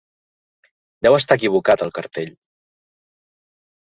Deu 1.07 1.17
estar 1.19 1.37
equivocat 1.39 1.85
el 1.89 1.93
cartell. 1.99 2.33